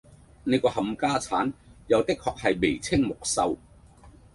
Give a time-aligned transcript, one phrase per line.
[0.45, 1.53] 你個冚家鏟
[1.85, 3.55] 又的確係眉清目秀